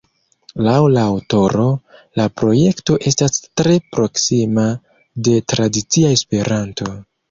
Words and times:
Laŭ 0.67 0.77
la 0.93 1.03
aŭtoro, 1.09 1.65
la 2.21 2.27
projekto 2.43 2.99
estas 3.13 3.39
tre 3.63 3.79
proksima 3.95 4.67
de 5.31 5.41
tradicia 5.57 6.19
Esperanto. 6.21 6.95